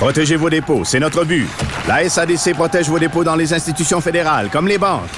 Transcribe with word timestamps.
Protégez 0.00 0.36
vos 0.36 0.48
dépôts, 0.48 0.82
c'est 0.82 0.98
notre 0.98 1.24
but. 1.26 1.46
La 1.86 2.08
SADC 2.08 2.54
protège 2.54 2.88
vos 2.88 2.98
dépôts 2.98 3.22
dans 3.22 3.36
les 3.36 3.52
institutions 3.52 4.00
fédérales, 4.00 4.48
comme 4.50 4.66
les 4.66 4.78
banques. 4.78 5.10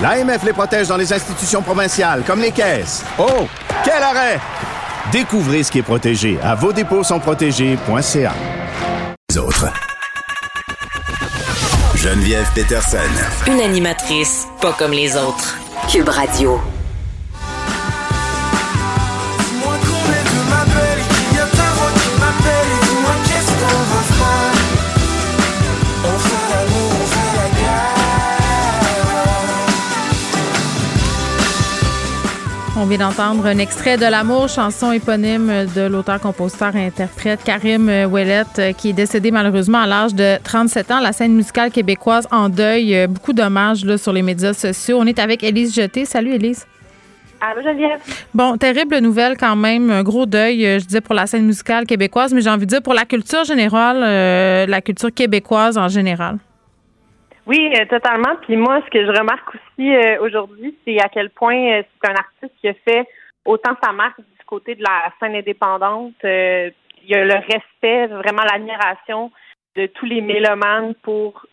L'AMF 0.00 0.42
les 0.44 0.54
protège 0.54 0.88
dans 0.88 0.96
les 0.96 1.12
institutions 1.12 1.60
provinciales, 1.60 2.22
comme 2.26 2.40
les 2.40 2.50
caisses. 2.50 3.04
Oh, 3.18 3.46
quel 3.84 4.02
arrêt! 4.02 4.40
Découvrez 5.12 5.62
ce 5.62 5.70
qui 5.70 5.80
est 5.80 5.82
protégé 5.82 6.38
à 6.42 6.54
vos 6.54 6.72
dépôts 6.72 7.04
sont 7.04 7.20
protégés.ca. 7.20 8.32
Les 9.28 9.36
autres. 9.36 9.66
Geneviève 11.94 12.48
Peterson. 12.54 12.96
Une 13.46 13.60
animatrice 13.60 14.46
pas 14.62 14.72
comme 14.72 14.92
les 14.92 15.18
autres. 15.18 15.58
Cube 15.92 16.08
Radio. 16.08 16.58
On 32.80 32.86
vient 32.86 32.96
d'entendre 32.96 33.44
un 33.44 33.58
extrait 33.58 33.98
de 33.98 34.06
L'amour, 34.06 34.48
chanson 34.48 34.90
éponyme 34.90 35.66
de 35.76 35.82
l'auteur-compositeur-interprète 35.82 37.44
Karim 37.44 37.90
Ouellet, 38.10 38.44
euh, 38.58 38.72
qui 38.72 38.88
est 38.88 38.92
décédé 38.94 39.30
malheureusement 39.30 39.80
à 39.80 39.86
l'âge 39.86 40.14
de 40.14 40.38
37 40.42 40.90
ans. 40.90 41.00
La 41.00 41.12
scène 41.12 41.34
musicale 41.34 41.70
québécoise 41.70 42.26
en 42.30 42.48
deuil. 42.48 42.96
Euh, 42.96 43.06
Beaucoup 43.06 43.34
d'hommages 43.34 43.84
là, 43.84 43.98
sur 43.98 44.14
les 44.14 44.22
médias 44.22 44.54
sociaux. 44.54 44.96
On 44.98 45.04
est 45.04 45.18
avec 45.18 45.44
Élise 45.44 45.74
Jeté. 45.74 46.06
Salut 46.06 46.32
Élise. 46.32 46.66
Allô, 47.42 47.60
Geneviève? 47.62 48.00
Bon, 48.32 48.56
terrible 48.56 48.98
nouvelle 48.98 49.36
quand 49.36 49.56
même, 49.56 49.90
un 49.90 50.02
gros 50.02 50.24
deuil, 50.24 50.64
euh, 50.64 50.78
je 50.78 50.86
disais 50.86 51.00
pour 51.02 51.14
la 51.14 51.26
scène 51.26 51.44
musicale 51.44 51.84
québécoise, 51.84 52.32
mais 52.32 52.40
j'ai 52.40 52.50
envie 52.50 52.64
de 52.64 52.70
dire 52.70 52.82
pour 52.82 52.94
la 52.94 53.04
culture 53.04 53.44
générale, 53.44 54.02
euh, 54.02 54.66
la 54.66 54.80
culture 54.80 55.12
québécoise 55.12 55.76
en 55.76 55.88
général. 55.88 56.38
Oui, 57.46 57.72
euh, 57.74 57.84
totalement. 57.86 58.36
Puis 58.42 58.56
moi, 58.56 58.80
ce 58.84 58.90
que 58.90 59.04
je 59.04 59.18
remarque 59.18 59.54
aussi 59.54 59.94
euh, 59.94 60.20
aujourd'hui, 60.20 60.76
c'est 60.84 61.00
à 61.00 61.08
quel 61.08 61.30
point 61.30 61.56
euh, 61.56 61.82
c'est 61.82 62.10
un 62.10 62.14
artiste 62.14 62.52
qui 62.60 62.68
a 62.68 62.74
fait 62.74 63.06
autant 63.44 63.76
sa 63.82 63.92
marque 63.92 64.18
du 64.18 64.44
côté 64.46 64.74
de 64.74 64.82
la 64.82 65.12
scène 65.18 65.34
indépendante. 65.34 66.14
Euh, 66.24 66.70
il 67.02 67.10
y 67.10 67.14
a 67.14 67.24
le 67.24 67.34
respect, 67.34 68.06
vraiment 68.08 68.42
l'admiration 68.42 69.32
de 69.76 69.86
tous 69.86 70.04
les 70.04 70.20
mélomanes 70.20 70.94
pour 71.02 71.46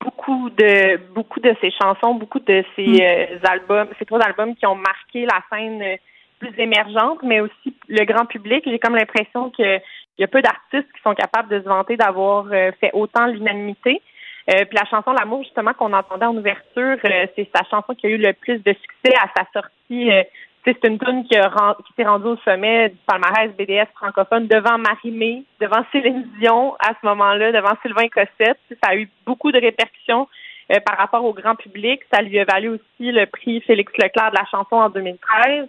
beaucoup 0.00 0.50
de 0.50 0.96
beaucoup 1.12 1.40
de 1.40 1.54
ses 1.60 1.70
chansons, 1.70 2.14
beaucoup 2.14 2.40
de 2.40 2.64
ses 2.74 3.02
euh, 3.02 3.38
albums, 3.44 3.88
ces 3.98 4.06
trois 4.06 4.20
albums 4.20 4.54
qui 4.54 4.66
ont 4.66 4.76
marqué 4.76 5.26
la 5.26 5.42
scène 5.50 5.98
plus 6.38 6.52
émergente, 6.58 7.22
mais 7.22 7.40
aussi 7.40 7.74
le 7.88 8.04
grand 8.04 8.26
public. 8.26 8.62
J'ai 8.66 8.78
comme 8.78 8.94
l'impression 8.96 9.50
que 9.50 9.80
il 10.18 10.22
y 10.22 10.24
a 10.24 10.28
peu 10.28 10.40
d'artistes 10.40 10.90
qui 10.94 11.02
sont 11.02 11.14
capables 11.14 11.48
de 11.48 11.60
se 11.60 11.68
vanter 11.68 11.96
d'avoir 11.96 12.46
euh, 12.52 12.72
fait 12.80 12.90
autant 12.94 13.26
l'unanimité. 13.26 14.00
Euh, 14.48 14.64
puis 14.64 14.78
la 14.78 14.84
chanson 14.84 15.12
L'amour, 15.12 15.42
justement, 15.42 15.74
qu'on 15.74 15.92
entendait 15.92 16.26
en 16.26 16.36
ouverture, 16.36 16.98
euh, 17.04 17.26
c'est 17.34 17.48
sa 17.54 17.64
chanson 17.68 17.94
qui 17.94 18.06
a 18.06 18.10
eu 18.10 18.18
le 18.18 18.32
plus 18.32 18.58
de 18.62 18.72
succès 18.72 19.16
à 19.20 19.28
sa 19.36 19.46
sortie. 19.52 20.10
Euh, 20.10 20.22
c'est 20.64 20.84
une 20.84 20.98
tune 20.98 21.24
qui, 21.24 21.36
qui 21.36 21.92
s'est 21.96 22.04
rendue 22.04 22.26
au 22.26 22.36
sommet 22.38 22.88
du 22.88 22.96
palmarès 23.06 23.52
BDS 23.56 23.86
francophone 23.94 24.48
devant 24.48 24.78
Marie-Mé, 24.78 25.44
devant 25.60 25.84
Céline 25.92 26.28
Dion 26.40 26.74
à 26.80 26.92
ce 27.00 27.06
moment-là, 27.06 27.52
devant 27.52 27.74
Sylvain 27.82 28.08
Cossette. 28.08 28.58
Ça 28.82 28.90
a 28.90 28.96
eu 28.96 29.08
beaucoup 29.24 29.52
de 29.52 29.60
répercussions 29.60 30.26
euh, 30.72 30.80
par 30.80 30.98
rapport 30.98 31.24
au 31.24 31.32
grand 31.32 31.54
public. 31.54 32.00
Ça 32.12 32.20
lui 32.20 32.40
a 32.40 32.44
valu 32.44 32.70
aussi 32.70 33.12
le 33.12 33.26
prix 33.26 33.60
Félix 33.60 33.92
Leclerc 33.96 34.32
de 34.32 34.36
la 34.36 34.44
chanson 34.46 34.74
en 34.74 34.88
2013. 34.88 35.68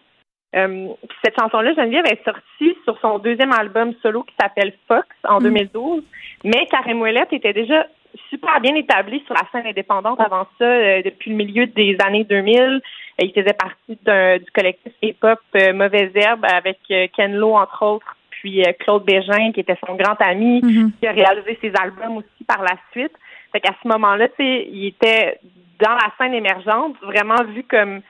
Euh, 0.56 0.88
puis 1.08 1.18
cette 1.24 1.40
chanson-là, 1.40 1.76
Geneviève, 1.76 2.06
est 2.08 2.24
sortie 2.26 2.76
sur 2.84 2.98
son 3.00 3.20
deuxième 3.20 3.52
album 3.52 3.94
solo 4.02 4.24
qui 4.24 4.34
s'appelle 4.40 4.74
Fox 4.88 5.08
en 5.26 5.38
2012. 5.38 6.04
Mais 6.44 6.66
Karim 6.72 7.02
Ouellet 7.02 7.28
était 7.32 7.54
déjà 7.54 7.86
super 8.30 8.60
bien 8.62 8.76
établi 8.76 9.24
sur 9.26 9.34
la 9.36 9.42
scène 9.52 9.68
indépendante 9.68 10.20
avant 10.20 10.48
ça, 10.58 10.66
euh, 10.66 11.02
depuis 11.04 11.32
le 11.32 11.38
milieu 11.38 11.66
des 11.68 11.98
années 12.06 12.24
2000. 12.24 12.60
Euh, 12.60 12.80
il 13.20 13.32
faisait 13.34 13.54
partie 13.54 13.98
d'un- 14.04 14.38
du 14.38 14.50
collectif 14.52 14.94
hip-hop 15.02 15.40
euh, 15.56 15.74
Mauvaise 15.74 16.12
Herbe 16.16 16.46
avec 16.46 16.80
euh, 16.92 17.08
Ken 17.16 17.36
Lo, 17.36 17.56
entre 17.56 17.84
autres, 17.84 18.16
puis 18.30 18.64
Claude 18.80 19.04
Bégin, 19.06 19.52
qui 19.52 19.62
était 19.62 19.78
son 19.86 19.96
grand 19.96 20.20
ami, 20.22 20.62
qui 21.00 21.08
a 21.08 21.12
réalisé 21.12 21.58
ses 21.62 21.72
albums 21.82 22.18
aussi 22.18 22.44
par 22.48 22.62
la 22.62 22.76
suite. 22.92 23.14
Fait 23.52 23.60
qu'à 23.60 23.74
ce 23.82 23.88
moment-là, 23.88 24.28
tu 24.30 24.36
sais, 24.38 24.68
il 24.72 24.88
était 24.88 25.40
dans 25.80 25.94
la 25.96 26.12
scène 26.18 26.34
émergente, 26.36 26.96
vraiment 27.02 27.44
vu 27.46 27.64
comme 27.64 28.02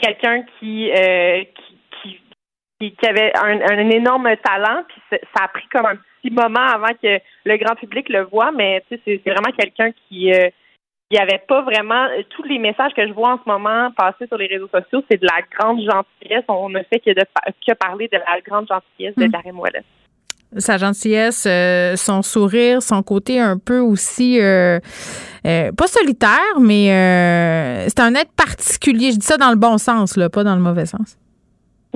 quelqu'un 0.00 0.42
qui, 0.58 0.90
qui, 1.54 1.78
qui, 2.02 2.20
qui, 2.80 2.92
qui 2.96 3.06
avait 3.06 3.32
un, 3.36 3.60
un 3.60 3.90
énorme 3.90 4.28
talent, 4.42 4.82
puis 4.88 5.00
ça 5.10 5.44
a 5.44 5.48
pris 5.48 5.66
comme 5.72 5.86
un 5.86 5.96
petit 5.96 6.04
moment 6.30 6.60
avant 6.74 6.92
que 7.02 7.18
le 7.44 7.56
grand 7.56 7.74
public 7.76 8.08
le 8.08 8.22
voit, 8.24 8.52
mais 8.52 8.82
c'est 8.90 9.20
vraiment 9.26 9.52
quelqu'un 9.56 9.90
qui 10.08 10.32
euh, 10.32 10.48
il 11.10 11.14
n'y 11.14 11.20
avait 11.22 11.40
pas 11.46 11.62
vraiment 11.62 12.04
tous 12.30 12.42
les 12.42 12.58
messages 12.58 12.92
que 12.92 13.06
je 13.06 13.12
vois 13.12 13.34
en 13.34 13.38
ce 13.38 13.48
moment 13.48 13.92
passer 13.96 14.26
sur 14.26 14.36
les 14.38 14.48
réseaux 14.48 14.68
sociaux, 14.68 15.04
c'est 15.08 15.20
de 15.20 15.26
la 15.26 15.40
grande 15.56 15.78
gentillesse. 15.80 16.42
On 16.48 16.68
ne 16.68 16.80
fait 16.90 16.98
que 16.98 17.10
de 17.10 17.24
pa- 17.32 17.52
que 17.64 17.72
parler 17.74 18.08
de 18.12 18.18
la 18.18 18.40
grande 18.44 18.66
gentillesse 18.66 19.14
de 19.16 19.26
Mm. 19.26 19.30
Karim 19.30 19.60
Ouellet. 19.60 19.84
Sa 20.58 20.78
gentillesse, 20.78 21.46
euh, 21.46 21.94
son 21.96 22.22
sourire, 22.22 22.82
son 22.82 23.02
côté 23.04 23.38
un 23.38 23.56
peu 23.58 23.78
aussi, 23.78 24.40
euh, 24.40 24.80
euh, 25.46 25.70
pas 25.72 25.86
solitaire, 25.86 26.58
mais 26.60 26.90
euh, 26.90 27.84
c'est 27.88 28.00
un 28.00 28.14
être 28.14 28.32
particulier. 28.36 29.12
Je 29.12 29.18
dis 29.18 29.26
ça 29.26 29.36
dans 29.36 29.50
le 29.50 29.56
bon 29.56 29.78
sens, 29.78 30.16
là, 30.16 30.28
pas 30.28 30.42
dans 30.44 30.56
le 30.56 30.62
mauvais 30.62 30.86
sens. 30.86 31.16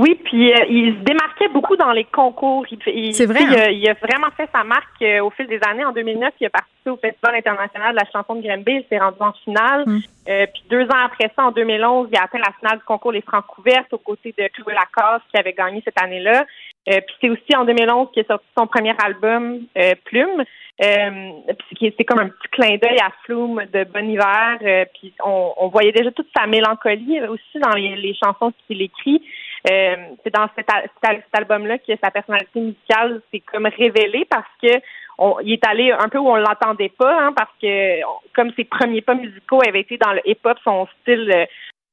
Oui, 0.00 0.18
puis 0.24 0.50
euh, 0.52 0.64
il 0.70 0.94
se 0.94 1.00
démarquait 1.04 1.48
beaucoup 1.48 1.76
dans 1.76 1.92
les 1.92 2.04
concours. 2.04 2.64
Il, 2.70 2.78
il- 2.86 3.14
C'est 3.14 3.26
vrai, 3.26 3.40
tu 3.40 3.52
sais, 3.52 3.60
hein? 3.60 3.66
Il, 3.68 3.68
a, 3.68 3.70
il 3.70 3.88
a 3.90 3.94
vraiment 3.94 4.28
fait 4.36 4.48
sa 4.54 4.64
marque 4.64 5.02
euh, 5.02 5.20
au 5.22 5.28
fil 5.30 5.46
des 5.46 5.60
années. 5.68 5.84
En 5.84 5.92
2009, 5.92 6.32
il 6.40 6.46
a 6.46 6.50
participé 6.50 6.90
au 6.90 6.96
Festival 6.96 7.34
international 7.34 7.92
de 7.94 8.00
la 8.00 8.10
chanson 8.10 8.34
de 8.36 8.42
Granby. 8.46 8.72
Il 8.72 8.84
s'est 8.88 8.98
rendu 8.98 9.18
en 9.20 9.32
finale. 9.44 9.84
Mm. 9.86 9.98
Euh, 10.28 10.46
puis 10.52 10.62
deux 10.70 10.84
ans 10.84 11.04
après 11.04 11.30
ça, 11.36 11.44
en 11.44 11.50
2011, 11.52 12.08
il 12.12 12.16
a 12.18 12.22
atteint 12.22 12.38
la 12.38 12.52
finale 12.58 12.78
du 12.78 12.84
concours 12.84 13.12
Les 13.12 13.20
Francs 13.20 13.44
couvertes 13.46 13.92
aux 13.92 13.98
côtés 13.98 14.34
de 14.38 14.48
Chloé 14.48 14.72
Lacasse 14.74 15.22
qui 15.30 15.38
avait 15.38 15.52
gagné 15.52 15.82
cette 15.84 16.00
année-là. 16.00 16.44
Euh, 16.88 17.00
puis 17.06 17.14
c'est 17.20 17.28
aussi 17.28 17.54
en 17.56 17.64
2011 17.66 18.08
qu'il 18.12 18.22
a 18.22 18.26
sorti 18.26 18.46
son 18.56 18.66
premier 18.66 18.94
album, 19.04 19.60
euh, 19.76 19.92
Plume. 20.06 20.44
Euh, 20.82 21.30
c'est 21.70 22.04
comme 22.04 22.20
un 22.20 22.28
petit 22.30 22.48
clin 22.52 22.76
d'œil 22.76 22.98
à 23.02 23.10
Flume 23.24 23.62
de 23.72 23.84
Bon 23.84 24.08
Hiver. 24.08 24.58
Euh, 24.62 24.84
puis 24.94 25.12
on, 25.24 25.52
on 25.58 25.68
voyait 25.68 25.92
déjà 25.92 26.10
toute 26.10 26.28
sa 26.34 26.46
mélancolie 26.46 27.20
aussi 27.22 27.58
dans 27.58 27.76
les, 27.76 27.96
les 27.96 28.14
chansons 28.14 28.52
qu'il 28.66 28.80
écrit. 28.80 29.22
Euh, 29.70 29.96
c'est 30.24 30.32
dans 30.34 30.48
cet, 30.56 30.72
al- 30.72 30.88
cet 30.94 31.10
al- 31.10 31.22
cet 31.22 31.38
album-là 31.38 31.76
que 31.78 31.92
sa 32.02 32.10
personnalité 32.10 32.60
musicale 32.60 33.20
s'est 33.30 33.41
comme 33.41 33.66
révélée 33.66 34.26
parce 34.30 34.48
que 34.62 34.80
on, 35.18 35.38
il 35.41 35.52
est 35.52 35.66
allé 35.66 35.92
un 35.92 36.08
peu 36.08 36.16
où 36.16 36.30
on 36.30 36.36
l'entendait 36.36 36.88
pas, 36.88 37.14
hein, 37.24 37.34
parce 37.36 37.52
que 37.60 38.00
comme 38.34 38.50
ses 38.56 38.64
premiers 38.64 39.02
pas 39.02 39.14
musicaux 39.14 39.60
avaient 39.68 39.80
été 39.80 39.98
dans 39.98 40.14
le 40.14 40.22
hip-hop, 40.24 40.56
son 40.64 40.88
style 41.02 41.30
euh, 41.30 41.44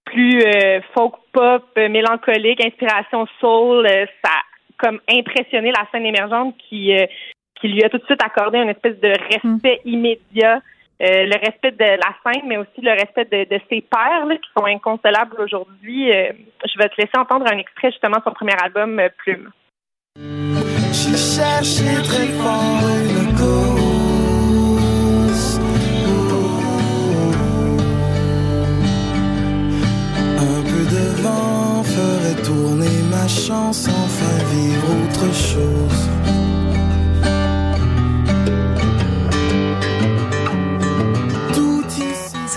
plus 0.05 0.41
euh, 0.43 0.79
folk 0.95 1.15
pop, 1.33 1.65
euh, 1.77 1.89
mélancolique, 1.89 2.65
inspiration 2.65 3.27
soul, 3.41 3.85
ça 4.23 4.31
a 4.31 4.43
comme 4.77 5.01
impressionné 5.09 5.71
la 5.71 5.85
scène 5.91 6.05
émergente 6.05 6.55
qui 6.69 6.93
qui 7.59 7.67
lui 7.67 7.83
a 7.83 7.89
tout 7.89 7.97
de 7.97 8.05
suite 8.05 8.23
accordé 8.23 8.59
une 8.59 8.69
espèce 8.69 8.99
de 8.99 9.09
respect 9.09 9.81
immédiat, 9.85 10.61
euh, 11.01 11.25
le 11.25 11.45
respect 11.45 11.71
de 11.71 11.83
la 11.83 12.15
scène, 12.23 12.47
mais 12.47 12.57
aussi 12.57 12.81
le 12.81 12.91
respect 12.91 13.25
de, 13.25 13.55
de 13.55 13.61
ses 13.69 13.81
pairs 13.81 14.25
là, 14.25 14.35
qui 14.35 14.49
sont 14.57 14.65
inconsolables 14.65 15.39
aujourd'hui. 15.39 16.11
Euh, 16.11 16.31
je 16.65 16.77
vais 16.79 16.89
te 16.89 16.95
laisser 16.99 17.17
entendre 17.17 17.45
un 17.51 17.57
extrait 17.57 17.91
justement 17.91 18.17
de 18.17 18.23
son 18.23 18.31
premier 18.31 18.55
album, 18.63 18.99
euh, 18.99 19.09
Plume. 19.17 19.51
J'ai 20.91 21.15
cherché 21.15 21.83
très 22.03 22.27
fort 22.39 22.81
une 22.97 23.33
cause. 23.35 23.77
Un 30.39 30.61
peu 30.63 30.83
de 30.95 31.05
vent 31.21 31.83
ferait 31.83 32.41
tourner 32.41 32.97
ma 33.11 33.27
chance, 33.27 33.87
enfin 33.87 34.37
vivre 34.51 34.89
autre 35.03 35.31
chose. 35.31 36.46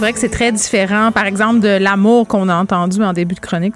C'est 0.00 0.06
vrai 0.06 0.12
que 0.14 0.19
c'est 0.19 0.31
très 0.31 0.50
différent, 0.50 1.12
par 1.12 1.26
exemple, 1.26 1.61
de 1.61 1.76
l'amour 1.79 2.26
qu'on 2.26 2.49
a 2.49 2.56
entendu 2.56 3.02
en 3.02 3.12
début 3.12 3.35
de 3.35 3.41
chronique. 3.41 3.75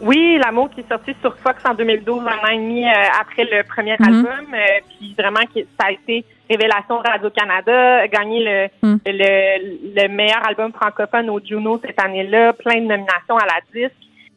Oui, 0.00 0.38
L'amour 0.42 0.70
qui 0.70 0.80
est 0.80 0.88
sorti 0.88 1.14
sur 1.20 1.36
Fox 1.40 1.62
en 1.68 1.74
2012, 1.74 2.22
un 2.22 2.48
an 2.48 2.50
et 2.50 2.56
demi 2.56 2.86
euh, 2.88 2.90
après 3.20 3.44
le 3.44 3.62
premier 3.62 3.94
Mhm. 4.00 4.06
album. 4.08 4.46
euh, 4.54 4.58
puis 4.98 5.14
vraiment, 5.18 5.40
ça 5.78 5.88
a 5.88 5.92
été 5.92 6.24
Révélation 6.48 6.96
Radio-Canada, 7.04 8.08
gagné 8.08 8.42
le, 8.82 8.88
Mm. 8.88 8.96
le, 9.04 10.02
le 10.02 10.08
meilleur 10.08 10.40
album 10.48 10.72
francophone 10.72 11.28
au 11.28 11.38
Juno 11.38 11.78
cette 11.84 12.02
année-là, 12.02 12.54
plein 12.54 12.76
de 12.80 12.86
nominations 12.86 13.36
à 13.36 13.44
la 13.44 13.60
disque. 13.74 13.92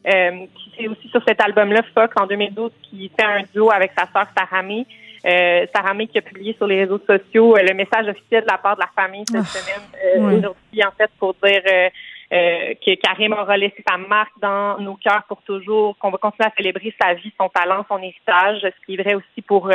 Euh, 0.06 0.44
puis 0.54 0.72
c'est 0.78 0.86
aussi 0.88 1.08
sur 1.08 1.22
cet 1.26 1.40
album-là, 1.40 1.80
Fox, 1.94 2.12
en 2.20 2.26
2012, 2.26 2.70
qui 2.90 3.10
fait 3.18 3.24
un 3.24 3.40
duo 3.54 3.70
avec 3.70 3.92
sa 3.98 4.04
sœur 4.12 4.26
Sarah 4.36 4.62
May. 4.62 4.84
Euh, 5.26 5.66
Sarah 5.74 5.94
May 5.94 6.06
qui 6.06 6.18
a 6.18 6.22
publié 6.22 6.54
sur 6.54 6.66
les 6.66 6.80
réseaux 6.80 7.00
sociaux 7.06 7.56
euh, 7.56 7.62
le 7.62 7.74
message 7.74 8.06
officiel 8.08 8.42
de 8.42 8.50
la 8.50 8.58
part 8.58 8.76
de 8.76 8.82
la 8.82 8.90
famille 8.94 9.24
cette 9.26 9.40
Ah, 9.40 9.44
semaine, 9.44 9.88
euh, 10.04 10.38
aujourd'hui, 10.38 10.84
en 10.84 10.92
fait, 10.92 11.10
pour 11.18 11.34
dire 11.42 11.62
euh, 11.66 11.88
euh, 12.32 12.74
que 12.74 12.94
Karim 12.94 13.32
aura 13.32 13.56
laissé 13.56 13.82
sa 13.88 13.96
marque 13.96 14.38
dans 14.40 14.78
nos 14.78 14.94
cœurs 14.94 15.24
pour 15.28 15.42
toujours, 15.42 15.96
qu'on 15.98 16.10
va 16.10 16.18
continuer 16.18 16.48
à 16.48 16.52
célébrer 16.56 16.94
sa 17.00 17.14
vie, 17.14 17.32
son 17.40 17.48
talent, 17.48 17.84
son 17.88 17.98
héritage, 17.98 18.60
ce 18.62 18.86
qui 18.86 18.94
est 18.94 19.02
vrai 19.02 19.14
aussi 19.14 19.42
pour 19.42 19.70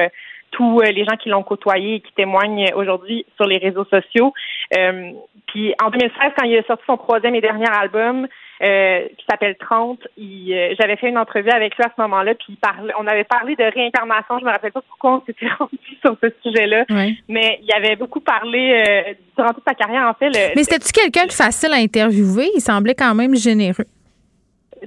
tous 0.52 0.82
les 0.82 1.06
gens 1.06 1.16
qui 1.16 1.30
l'ont 1.30 1.44
côtoyé 1.44 1.96
et 1.96 2.00
qui 2.02 2.12
témoignent 2.14 2.72
aujourd'hui 2.76 3.26
sur 3.36 3.46
les 3.46 3.58
réseaux 3.58 3.86
sociaux. 3.86 4.34
Euh, 4.78 5.12
puis 5.48 5.74
en 5.82 5.90
2016, 5.90 6.34
quand 6.38 6.46
il 6.46 6.58
a 6.58 6.64
sorti 6.64 6.84
son 6.86 6.98
troisième 6.98 7.36
et 7.36 7.42
dernier 7.42 7.70
album, 7.70 8.28
euh, 8.62 9.08
qui 9.18 9.26
s'appelle 9.30 9.56
30, 9.60 10.00
il, 10.18 10.54
euh, 10.54 10.76
j'avais 10.80 10.96
fait 10.96 11.10
une 11.10 11.18
entrevue 11.18 11.50
avec 11.50 11.76
lui 11.76 11.84
à 11.84 11.92
ce 11.96 12.02
moment-là, 12.02 12.36
puis 12.36 12.46
il 12.50 12.58
parlait, 12.58 12.94
on 13.00 13.08
avait 13.08 13.24
parlé 13.24 13.56
de 13.56 13.64
réincarnation. 13.64 14.38
Je 14.40 14.46
me 14.46 14.52
rappelle 14.52 14.72
pas 14.72 14.82
pourquoi 14.88 15.16
on 15.16 15.22
s'était 15.26 15.48
rendu 15.60 15.78
sur 16.04 16.16
ce 16.22 16.28
sujet-là, 16.44 16.86
mais 17.28 17.60
il 17.64 17.74
avait 17.74 17.96
beaucoup 17.96 18.20
parlé 18.22 18.84
euh, 18.88 19.14
durant 19.38 19.54
toute 19.54 19.64
sa 19.68 19.74
carrière. 19.74 20.08
En 20.08 20.14
fait, 20.14 20.28
le- 20.30 20.56
Mais 20.56 20.64
c'était-tu 20.64 20.92
quelqu'un 20.92 21.26
de 21.26 21.32
facile 21.34 21.72
à 21.74 21.78
interviewer? 21.78 22.50
Il 22.56 22.62
semblait 22.62 22.96
quand 22.96 23.16
même 23.16 23.36
généreux. 23.36 23.86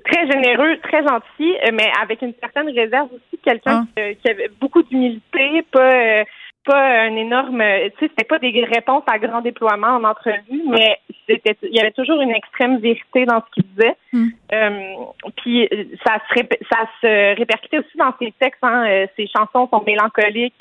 très 0.05 0.27
généreux, 0.31 0.77
très 0.83 1.03
gentil, 1.03 1.55
mais 1.73 1.89
avec 2.03 2.21
une 2.23 2.35
certaine 2.41 2.69
réserve 2.71 3.09
aussi, 3.13 3.41
quelqu'un 3.45 3.87
Ah. 3.97 4.01
qui, 4.11 4.17
qui 4.17 4.31
avait 4.31 4.51
beaucoup 4.61 4.83
d'humilité, 4.83 5.63
pas 5.71 5.93
euh, 6.21 6.25
pas 6.67 7.03
un 7.03 7.15
énorme, 7.17 7.63
tu 7.99 8.07
sais, 8.07 8.11
c'était 8.11 8.25
pas 8.25 8.39
des 8.39 8.65
réponses 8.65 9.03
à 9.07 9.19
grand 9.19 9.43
déploiement 9.43 9.97
en 9.99 10.05
entrevue, 10.05 10.63
mais 10.67 10.97
c'était, 11.29 11.57
il 11.63 11.75
y 11.75 11.81
avait 11.81 11.93
toujours 11.93 12.21
une 12.21 12.31
extrême 12.31 12.79
vérité 12.79 13.25
dans 13.27 13.41
ce 13.41 13.51
qu'il 13.55 13.65
disait. 13.75 13.97
Mm. 14.13 14.29
Euh, 14.53 14.81
puis 15.37 15.69
ça 16.07 16.19
se 16.29 16.41
ça 16.71 16.87
se 17.01 17.37
répercutait 17.37 17.79
aussi 17.79 17.97
dans 17.97 18.13
ses 18.19 18.33
textes. 18.39 18.63
Hein, 18.63 18.87
euh, 18.87 19.07
ses 19.17 19.27
chansons 19.27 19.69
sont 19.71 19.83
mélancoliques. 19.87 20.55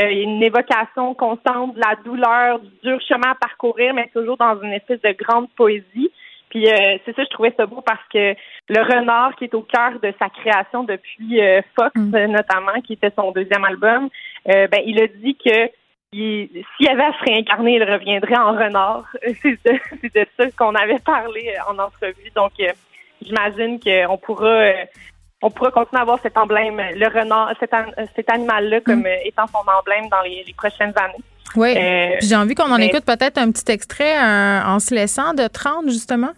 Euh, 0.00 0.10
il 0.10 0.18
y 0.18 0.20
a 0.20 0.24
une 0.24 0.42
évocation 0.42 1.14
constante 1.14 1.74
de 1.74 1.80
la 1.80 1.96
douleur, 2.04 2.60
du 2.60 2.70
dur 2.82 3.00
chemin 3.00 3.32
à 3.32 3.34
parcourir, 3.34 3.92
mais 3.92 4.08
toujours 4.14 4.36
dans 4.36 4.60
une 4.62 4.72
espèce 4.72 5.00
de 5.02 5.12
grande 5.12 5.48
poésie. 5.56 6.10
Puis 6.48 6.68
euh, 6.68 6.98
c'est 7.04 7.14
ça, 7.14 7.22
je 7.24 7.30
trouvais 7.30 7.54
ça 7.56 7.66
beau 7.66 7.80
parce 7.80 8.02
que 8.12 8.34
le 8.68 8.82
renard 8.82 9.34
qui 9.36 9.44
est 9.44 9.54
au 9.54 9.62
cœur 9.62 10.00
de 10.00 10.12
sa 10.18 10.28
création 10.28 10.84
depuis 10.84 11.40
Fox 11.76 11.92
Mm. 11.94 12.14
euh, 12.14 12.26
notamment, 12.28 12.80
qui 12.84 12.94
était 12.94 13.12
son 13.16 13.30
deuxième 13.32 13.64
album, 13.64 14.08
ben 14.46 14.80
il 14.86 15.00
a 15.00 15.06
dit 15.06 15.36
que 15.36 15.70
s'il 16.12 16.88
avait 16.88 17.04
à 17.04 17.12
se 17.12 17.24
réincarner, 17.24 17.76
il 17.76 17.84
reviendrait 17.84 18.36
en 18.36 18.52
renard. 18.52 19.04
C'est 19.42 20.14
de, 20.14 20.26
ça 20.36 20.50
qu'on 20.56 20.74
avait 20.74 20.98
parlé 20.98 21.54
euh, 21.56 21.72
en 21.72 21.78
entrevue. 21.78 22.30
Donc 22.34 22.52
euh, 22.60 22.72
j'imagine 23.22 23.78
qu'on 23.78 24.18
pourra 24.18 24.46
euh, 24.48 24.72
on 25.42 25.50
pourra 25.50 25.70
continuer 25.70 26.00
à 26.00 26.02
avoir 26.02 26.20
cet 26.20 26.36
emblème, 26.36 26.80
le 26.96 27.06
renard, 27.06 27.52
cet, 27.60 27.70
cet 28.14 28.30
animal-là 28.30 28.80
comme 28.80 29.06
euh, 29.06 29.16
étant 29.24 29.46
son 29.46 29.58
emblème 29.58 30.08
dans 30.10 30.20
les, 30.22 30.44
les 30.46 30.52
prochaines 30.54 30.92
années. 30.96 31.24
Oui. 31.56 31.74
Puis 32.18 32.28
j'ai 32.28 32.36
envie 32.36 32.54
qu'on 32.54 32.70
en 32.70 32.76
mais- 32.78 32.86
écoute 32.88 33.04
peut-être 33.04 33.38
un 33.38 33.50
petit 33.50 33.70
extrait 33.72 34.18
en 34.20 34.78
se 34.78 34.94
laissant 34.94 35.32
de 35.34 35.46
30, 35.46 35.84
justement. 35.88 36.30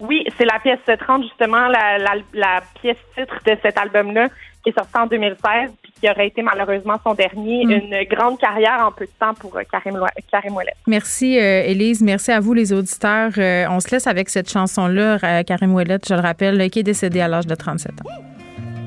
Oui, 0.00 0.24
c'est 0.36 0.44
la 0.44 0.58
pièce 0.58 0.80
30, 0.84 1.22
justement, 1.22 1.68
la, 1.68 1.98
la, 1.98 2.14
la 2.34 2.60
pièce 2.80 2.96
titre 3.16 3.38
de 3.46 3.56
cet 3.62 3.78
album-là, 3.78 4.28
qui 4.64 4.70
est 4.70 4.72
sorti 4.72 4.96
en 4.96 5.06
2016, 5.06 5.70
puis 5.80 5.81
qui 6.00 6.10
aurait 6.10 6.28
été 6.28 6.42
malheureusement 6.42 6.98
son 7.04 7.14
dernier. 7.14 7.64
Mm. 7.64 7.70
Une 7.70 8.04
grande 8.10 8.38
carrière 8.38 8.84
en 8.86 8.92
peu 8.92 9.04
de 9.04 9.10
temps 9.18 9.34
pour 9.34 9.56
euh, 9.56 9.62
Karim, 9.70 9.98
Karim 10.30 10.54
Ouellet. 10.54 10.74
Merci, 10.86 11.38
euh, 11.38 11.62
Élise. 11.64 12.02
Merci 12.02 12.32
à 12.32 12.40
vous, 12.40 12.54
les 12.54 12.72
auditeurs. 12.72 13.32
Euh, 13.38 13.66
on 13.70 13.80
se 13.80 13.90
laisse 13.90 14.06
avec 14.06 14.28
cette 14.28 14.50
chanson-là, 14.50 15.18
euh, 15.22 15.42
Karim 15.42 15.74
Ouellet, 15.74 15.98
je 16.06 16.14
le 16.14 16.20
rappelle, 16.20 16.70
qui 16.70 16.80
est 16.80 16.84
décédé 16.84 17.20
à 17.20 17.28
l'âge 17.28 17.46
de 17.46 17.54
37 17.54 17.92
ans. 17.92 18.22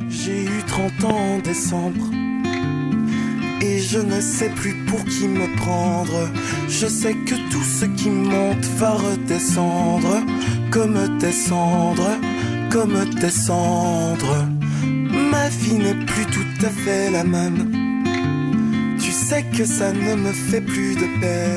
J'ai 0.09 0.43
eu 0.43 0.63
30 0.67 1.11
ans 1.11 1.17
en 1.17 1.39
décembre 1.39 2.05
Et 3.61 3.79
je 3.79 3.97
ne 3.97 4.19
sais 4.21 4.49
plus 4.49 4.75
pour 4.85 5.03
qui 5.05 5.27
me 5.27 5.57
prendre 5.57 6.29
Je 6.67 6.85
sais 6.85 7.13
que 7.13 7.35
tout 7.51 7.63
ce 7.63 7.85
qui 7.85 8.11
monte 8.11 8.63
va 8.77 8.91
redescendre 8.91 10.21
Comme 10.69 11.17
tes 11.17 11.31
cendres, 11.31 12.19
comme 12.69 13.09
tes 13.19 13.31
cendres 13.31 14.45
Ma 15.45 15.51
vie 15.51 15.75
n'est 15.75 16.05
plus 16.07 16.25
tout 16.25 16.65
à 16.65 16.69
fait 16.71 17.11
la 17.11 17.23
même. 17.23 17.71
Tu 18.99 19.11
sais 19.11 19.43
que 19.55 19.63
ça 19.63 19.93
ne 19.93 20.15
me 20.15 20.31
fait 20.31 20.59
plus 20.59 20.95
de 20.95 21.07
peine 21.21 21.55